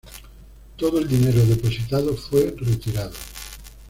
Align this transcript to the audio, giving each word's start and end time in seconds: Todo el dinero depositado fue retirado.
Todo 0.77 0.97
el 0.97 1.07
dinero 1.07 1.45
depositado 1.45 2.17
fue 2.17 2.55
retirado. 2.57 3.13